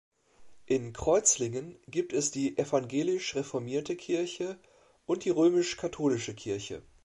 [0.65, 4.57] In Kreuzlingen gibt es die Evangelisch-reformierte Kirche
[5.05, 6.81] und die Römisch-katholische Kirche.